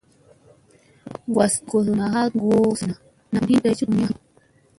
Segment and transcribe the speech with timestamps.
[1.35, 2.95] Was ii kozona ha goo zina
[3.31, 4.09] nam hin day cukniye.